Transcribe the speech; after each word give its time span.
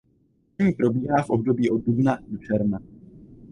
Tření 0.57 0.71
probíhá 0.73 1.23
v 1.23 1.29
období 1.29 1.69
od 1.69 1.77
dubna 1.85 2.17
do 2.27 2.37
června. 2.37 2.79